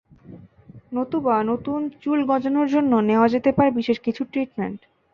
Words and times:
নতুবা 0.91 1.35
নতুন 1.43 1.79
চুল 2.01 2.19
গজানোর 2.29 2.67
জন্য 2.67 2.91
নেওয়া 3.09 3.27
যেতে 3.33 3.49
পারে 3.57 3.69
বিশেষ 3.71 3.97
কিছু 4.05 4.21
ট্রিটমেন্ট। 4.31 4.79